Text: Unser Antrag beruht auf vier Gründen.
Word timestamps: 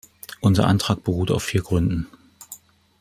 Unser 0.39 0.65
Antrag 0.67 1.03
beruht 1.03 1.29
auf 1.29 1.43
vier 1.43 1.61
Gründen. 1.61 2.07